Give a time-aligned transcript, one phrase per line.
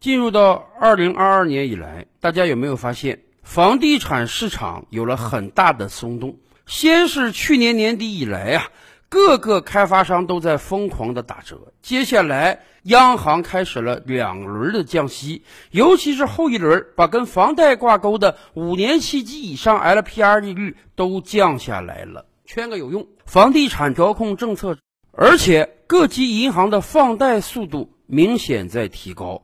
[0.00, 6.36] 进入到二零二二年以来，大家有没有发现房地产市场有了很大的松动？
[6.66, 8.68] 先是去年年底以来啊，
[9.08, 11.72] 各个开发商都在疯狂的打折。
[11.82, 15.42] 接下来，央行开始了两轮的降息，
[15.72, 23.04] 尤其是后一轮，把跟房贷挂钩的五年期及以上 LPR 利率都降下来了，圈个有用。
[23.26, 24.78] 房地产调控政策，
[25.10, 29.42] 而且各级银行的放贷速度明显在提高。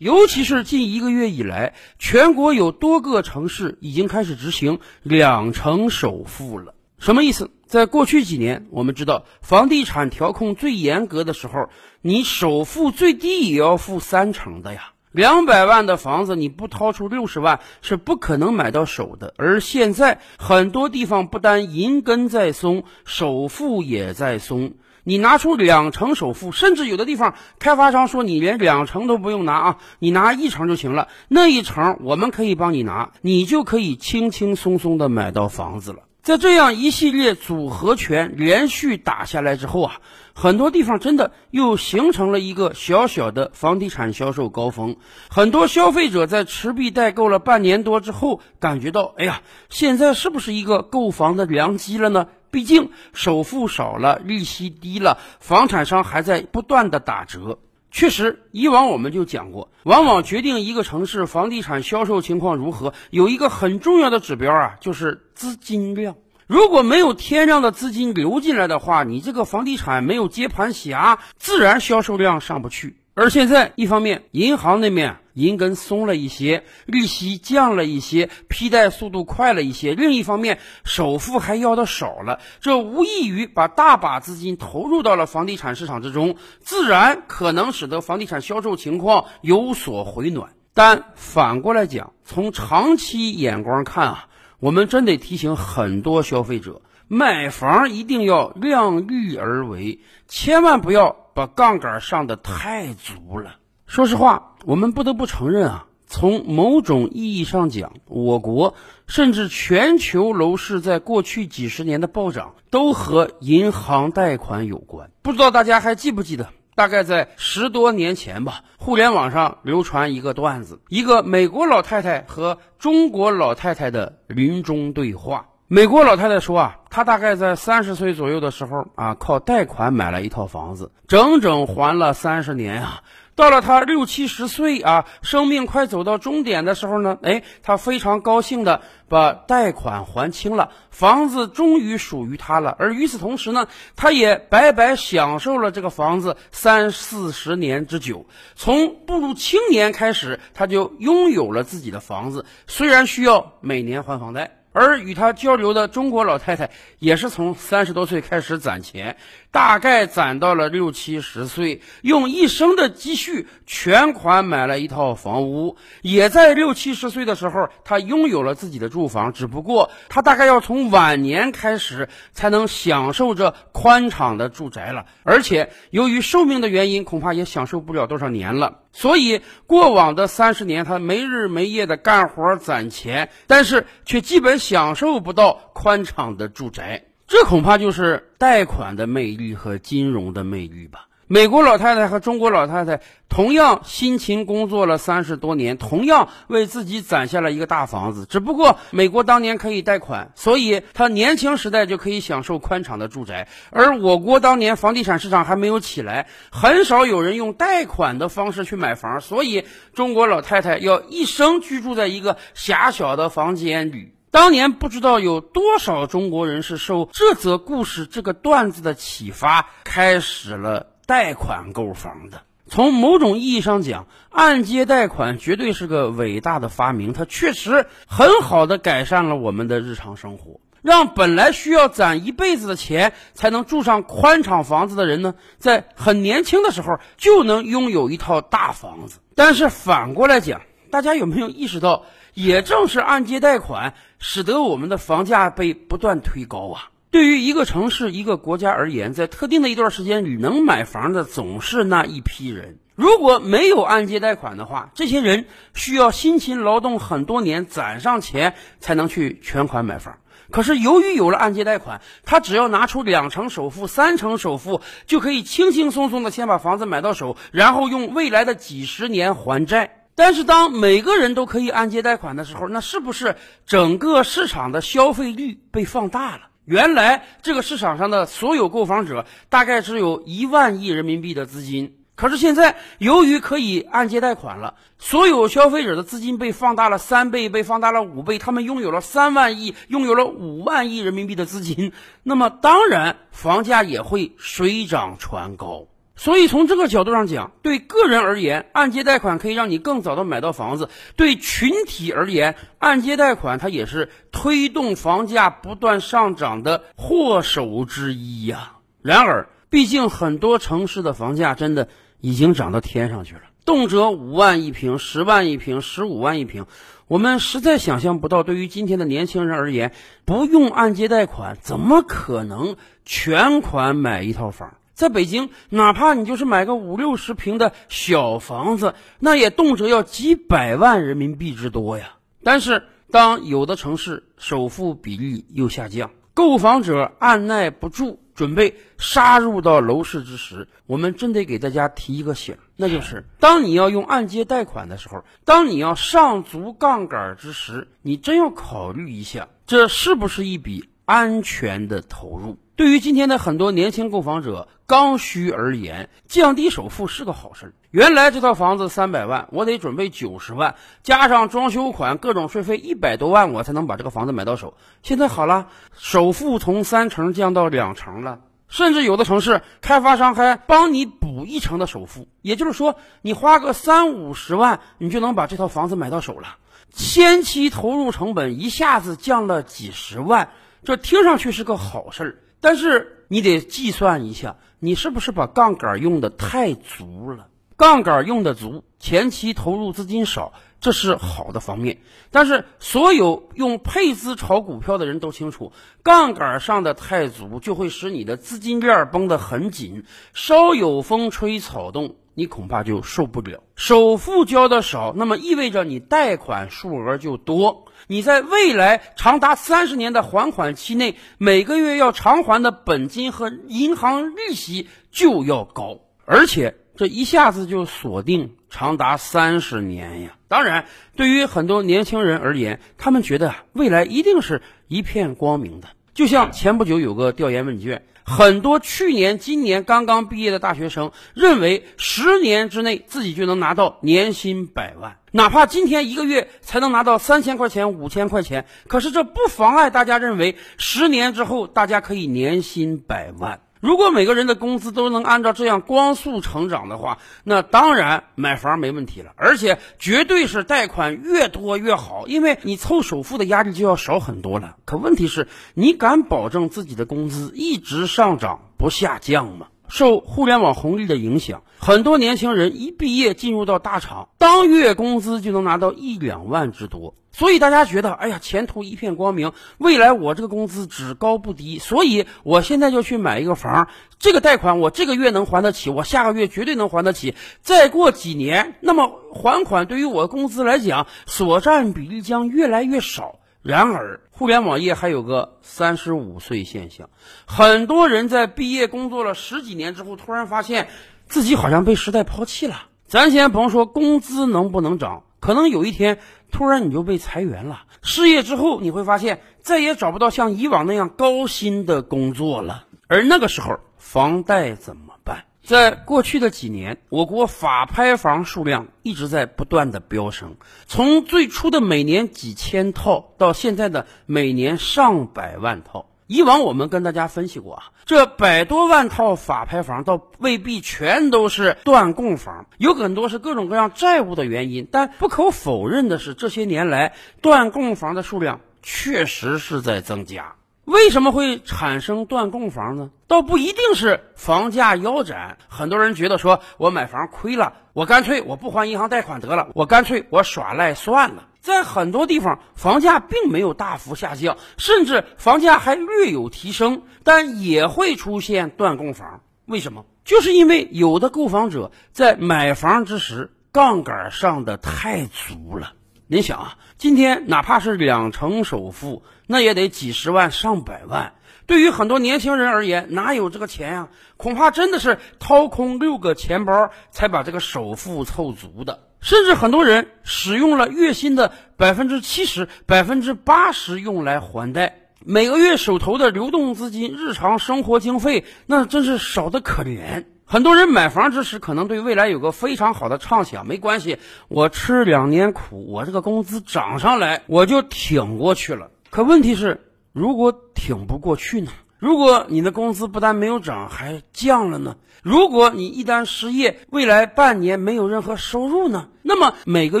[0.02, 6.74] 尤其是近一个月以来，全国有多个城市已经开始执行两成首付了。
[6.98, 7.52] 什么意思？
[7.68, 11.68] 在过去几年，我们知道房地产调控最严格的时候，
[12.00, 14.92] 你首付最低也要付三成的呀。
[15.12, 19.34] 两百万的房子，你不掏出六十万是不可能买到手的。
[19.38, 24.72] 而现在，很多地方不单银根在松，首付也在松。
[25.04, 31.08] 你拿出两成首付，甚至有的地方开发商说你连两成都不用拿啊，你拿一成就行了。
[31.28, 36.04] 那一成我们可以帮你拿，你就可以轻轻松松的买到房子了。
[36.22, 39.94] 在这样一系列组合拳连续打下来之后啊，
[40.34, 44.94] 很多地方真的又形成了一个小小的房地产销售高峰。
[45.28, 52.28] 很多消费者在持币待购了半年多之后，感觉到，哎呀，现在是不是一个购房的良机了呢？
[52.52, 57.58] 毕竟首付少了，利息低了，房产商还在不断的打折。
[57.90, 66.14] 确实，以往我们就讲过，往往决定一个城市房地产销售情况如何，有一个很重要的指标啊，就是资金量。
[66.46, 72.96] 如果没有天量的资金流进来的话，你这个房地产没有接盘侠，自然销售量上不去。
[73.14, 90.52] 而现在，一方面银行那面银根松了一些，利息降了一些，批贷速度快了一些；另一方面，首付还要的少了，这无异于把大把资金投入到了房地产市场之中，自然可能使得房地产销售情况有所回暖。
[90.74, 96.82] 但反过来讲，从长期眼光看啊，我们真得提醒很多消费者。
[97.08, 103.56] 买房一定要量力而为，千万不要把杠杆上的太足了。
[103.92, 108.74] 说实话，我们不得不承认啊，从某种意义上讲，我国
[109.06, 115.10] 甚至全球楼市在过去几十年的暴涨，都和银行贷款有关。
[115.20, 125.48] 不知道大家还记不记得，大概在十多年前吧，互联网上流传一个段子：一个美国老太太和中国老太太的临终对话。
[125.68, 133.02] 美国老太太说啊，她大概在三十岁左右的时候啊，靠贷款买了一套房子，整整还了三十年啊。
[133.34, 142.76] 到了她六七十岁啊，生命快走到终点的时候呢，哎，她非常高兴的把贷款还清了，房子终于属于她了。
[142.78, 148.26] 而与此同时呢，她也白白享受了这个房子三四十年之久。
[148.54, 154.58] 从步入青年开始，她就拥有了自己的房子，虽然需要每年还房贷。
[154.74, 159.18] 而与他交流的中国老太太也是从三十多岁开始攒钱，
[159.52, 165.76] 大概攒到了六七十岁，用一生的积蓄全款买了一套房屋。
[166.00, 169.34] 也在六七十岁的时候，他拥有了自己的住房。
[169.34, 178.78] 只不过他大概要从晚年开始才能享受着宽敞的住宅了，而且由于寿命的原因，恐怕也享受不了多少年了。
[178.90, 187.04] 所以，过往的三十年，他没日没夜的干活攒钱，但是却基本享受不到宽敞的住宅。
[187.32, 191.06] 这恐怕就是贷款的魅力和金融的魅力吧。
[191.26, 193.00] 美国老太太和中国老太太
[193.30, 198.26] 同样辛勤工作了三十多年，同样为自己攒下了一个大房子。
[198.28, 209.64] 只不过美国当年可以贷款，所以他年轻时代就可以享受宽敞的住宅；而我国当年房地产市场还没有起来，很少有人用贷款的方式去买房，所以
[209.94, 214.12] 中国老太太要一生居住在一个狭小的房间里。
[214.32, 220.86] 当年不知道有多少中国人是受这则故事、这个段子的启发，开始了。
[221.04, 227.12] 贷款购房的，从某种意义上讲，按揭贷款绝对是个伟大的发明。
[227.12, 239.18] 它确实很好的改善了我们的日常生活，让本来需要攒一辈子的钱才能住上宽敞房子的人呢，在很年轻的时候就能拥有一套大房子。
[239.34, 246.90] 但是反过来讲，大家有没有意识到，也正是按揭贷款使得我们的房价被不断推高啊？
[247.10, 252.78] 对于一个城市、一个国家而言，在特定的一段时间里，能买房的总是那一批人。
[252.94, 260.18] 如果没有按揭贷款的话，这些人需要辛勤劳动很多年，攒上钱才能去全款买房。
[260.50, 270.01] 可是由于有了按揭贷款，他只要拿出两成首付、三成首付，就可以轻轻松松的先把房子买到手，然后用未来的几十年还债。
[270.14, 273.36] 但是当每个人都可以按揭贷款的时候，那是不是
[273.66, 276.42] 整个市场的消费率被放大了？
[276.64, 281.98] 原来这个市场上的所有购房者大概只有一万亿人民币的资金。
[282.14, 291.92] 可是现在，由于可以按揭贷款了，所有消费者的资金被放大了三倍，被放大了五倍，他们拥有了三万亿，拥有了五万亿人民币的资金，
[292.22, 295.86] 那么当然房价也会水涨船高。
[296.16, 300.86] 所以从这个角度上讲，对个人而言，按揭贷款可以让你更早的买到房子；
[301.16, 308.74] 对群体而言，按揭贷款它也是推动房价不断上涨的祸首之一呀。
[309.02, 311.88] 然而，毕竟很多城市的房价真的。
[312.24, 316.66] 已经涨到天上去了，动辄五万一平、十万一平、十五万一平，
[317.08, 318.44] 我们实在想象不到。
[318.44, 319.90] 对于今天的年轻人而言，
[320.24, 324.74] 不用按揭贷款，怎么可能全款买一套房？
[324.94, 332.14] 在北京，哪怕你就是买个五六十平的小房子，那也动辄要几百万人民币之多呀。
[332.42, 338.18] 但是，当有的城市首付比例又下降，购房者按耐不住。
[338.34, 352.56] 准备杀入到楼市之时，我们真得给大家提一个醒，那就是当你要用按揭贷款的时候，当你要上足杠杆之时，你真要考虑一下，这是不是一笔安全的投入？
[352.74, 357.74] 对于今天的很多年轻购房者刚需而言，降低首付是个好事儿。
[357.90, 364.74] 原来这套房子三百万，我得准备九十万，加上装修款、各种税费一百多万，我才能把这个房子买到手。
[365.02, 376.56] 现在好了，首付从三成降到两成了，甚至有的城市开发商还帮你补一成的首付，也就是说，你花个三五十万，你就能把这套房子买到手了。
[376.90, 380.48] 先期投入成本一下子降了几十万，
[380.84, 387.48] 这听上去是个好事儿，但是你得计算一下，你是不是把杠杆用的太足了？
[387.76, 391.98] 杠杆用的足，前期投入资金少，这是好的方面。
[392.30, 395.72] 但是，所有用配资炒股票的人都清楚，
[396.04, 403.62] 杠杆上的太足，就会使你的资金链绷得很紧，稍有风吹草动，你恐怕就受不了。
[403.76, 416.76] 首付交的少，那么意味着你贷款数额就多，你在未来长达三十年的还款期内，每个月要偿还的本金和银行利息就要高，而且。
[416.94, 420.36] 这一下子就锁定长达三十年呀！
[420.46, 420.84] 当然，
[421.16, 425.88] 对于很多年轻人而言，他们觉得未来一定是一片光明的。
[426.14, 443.60] 就像前不久有个调研问卷，很多去年、今年刚刚毕业的大学生认为，十年之内自己就能拿到年薪百万，哪怕今天一个月才能拿到三千块钱、五千块钱，可是这不妨碍大家认为，十年之后大家可以年薪百万。
[443.82, 454.76] 如果每个人的工资都能按照这样光速成长的话，那当然买房没问题了，而且绝对是贷款越多越好，因为你凑首付的压力就要少很多了。
[454.84, 459.66] 可问题是，你敢保证自己的工资一直上涨不下降吗？
[459.92, 467.14] 受互联网红利的影响，很多年轻人一毕业进入到大厂，当月工资就能拿到一两万之多。
[467.30, 477.34] 所以大家觉得，哎呀，前途一片光明，未来我这个工资只高不低，所以我现在就去买一个房，这个贷款我这个月能还得起，我下个月绝对能还得起。
[477.60, 483.40] 再过几年，那么还款对于我工资来讲，所占比例将越来越少。
[483.60, 487.10] 然而，互联网业还有个三十五岁现象，
[487.46, 490.88] 很多人在毕业工作了十几年之后，突然发现
[491.26, 492.86] 自己好像被时代抛弃了。
[493.06, 496.18] 咱先甭说工资能不能涨，可能有一天
[496.50, 497.84] 突然你就被裁员了。
[498.02, 502.86] 失业之后，你会发现再也找不到像以往那样高薪的工作了。
[503.06, 505.44] 而那个时候，房贷怎么办？
[505.62, 516.06] 在过去的几年，我国法拍房数量一直在不断的飙升，从最初的每年几千套，到现在的每年上百万套。
[516.26, 524.88] 以往我们跟大家分析过啊，这百多万套法拍房，倒未必全都是断供房，有很多是各种各样债务的原因。
[524.90, 530.54] 但不可否认的是，这些年来断供房的数量确实是在增加。
[530.84, 533.10] 为什么会产生断供房呢？
[533.28, 541.48] 倒不一定是房价腰斩，很多人觉得说我买房亏了，我干脆我不还银行贷款得了，我干脆我耍赖算了。
[541.60, 549.40] 在很多地方，房价并没有大幅下降，甚至房价还略有提升，但也会出现断供房。
[549.66, 550.04] 为什么？
[550.24, 555.92] 就是因为有的购房者在买房之时杠杆上的太足了。
[556.26, 559.22] 您想啊，今天哪怕是两成首付，
[559.52, 561.34] 那也得几十万上百万。
[561.66, 564.08] 对于很多年轻人而言，哪有这个钱呀？
[564.38, 569.00] 恐怕真的是掏空六个钱包才把这个首付凑足的。
[569.20, 580.24] 甚至很多人使用了月薪的百分之七十、百分之八十用来还贷，每个月手头的流动资金、日常生活经费那真是少得可怜。
[580.46, 584.16] 很多人买房之时可能对未来有个非常好的畅想，没关系，
[584.48, 588.90] 我吃两年苦，我这个工资涨上来，我就挺过去了。
[589.12, 589.78] 可问题是，
[590.14, 591.70] 如果挺不过去呢？
[591.98, 594.96] 如果你的工资不但没有涨，还降了呢？
[595.22, 599.10] 如果你一旦失业，未来半年没有任何收入呢？
[599.20, 600.00] 那么每个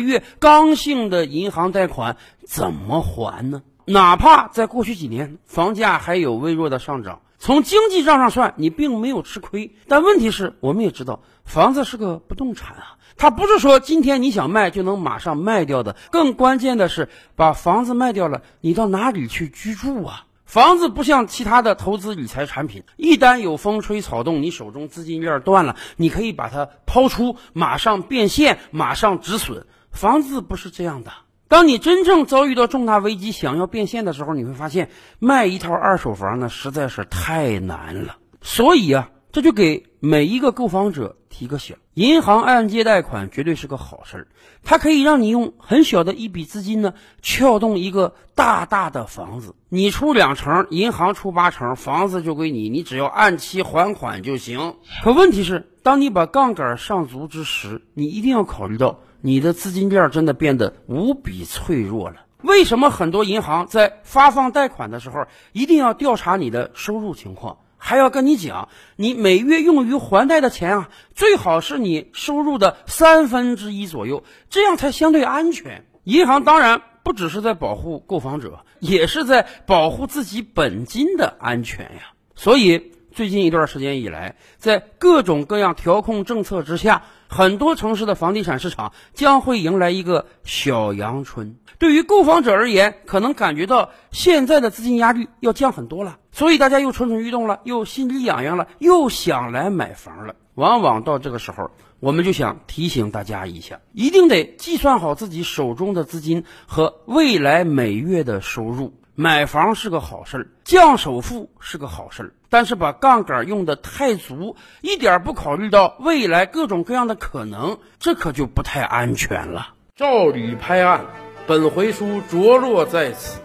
[0.00, 2.16] 月刚性的银行贷款
[2.46, 3.62] 怎么还呢？
[3.84, 9.74] 哪怕在过去几年房价还有微弱的上涨，从经济账上算，你并没有吃亏。
[9.88, 15.96] 但问题是，我们也知道，房子是个不动产啊，它不是说今天你想卖就能马上卖掉的。
[16.12, 20.26] 更关键的是，把房子卖掉了，你到哪里去居住啊？
[20.44, 29.66] 房子不像其他的投资理财产品，一旦有风吹草动，你手中资金链断了，你可以把它抛出，马上变现，马上止损。
[29.90, 31.10] 房子不是这样的。
[31.52, 38.16] 当你真正遭遇到重大危机，想要变现的时候，你会发现卖一套二手房呢，实在是太难了。
[38.40, 39.10] 所以啊。
[39.32, 44.28] 这就给每一个购房者提个醒：银行按揭贷款绝对是个好事儿，
[44.62, 46.92] 它可以让你用很小的一笔资金呢，
[47.22, 49.54] 撬动一个大大的房子。
[49.70, 54.76] 你出两成，银行出八成，房子就归你，你只要按期还款就行。
[55.02, 62.26] 可问题是，当你把杠杆上足之时，你一定要考虑到你的资金链真的变得无比脆弱了。
[62.42, 67.58] 为什么很多银行在发放贷款的时候一定要调查你的收入情况？
[67.78, 75.84] 还要跟你讲，你每月用于还贷的钱啊，最好是你收入的三分之一左右，这样才相对安全。
[76.04, 82.12] 银行当然不只是在保护购房者，也是在保护自己本金的安全呀。
[82.34, 91.56] 所以最近一段时间以来，在各种各样调控政策之下，很多城市的房地产市场将会迎来一个小阳春。
[91.78, 96.18] 对于购房者而言，可能感觉到现在的资金压力要降很多了。
[96.32, 100.34] 所以大家又蠢蠢欲动了，又心里痒痒了，又想来买房了。
[100.54, 101.70] 往往到这个时候，
[102.02, 108.92] 我们就想提醒大家一下，一定得计算好自己手中的资金和未来每月的收入。
[109.14, 119.68] 买房是个好事儿，降首付是个好事儿，但是把杠杆用的太足，一点不考虑到未来各种各样的可能，这可就不太安全了。
[119.94, 121.04] 照吕拍案，
[121.46, 123.40] 本回书着落在此。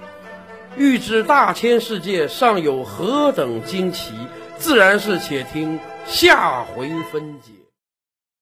[0.75, 4.15] 欲知大千世界尚有何等惊奇，
[4.57, 7.51] 自然是且听下回分解。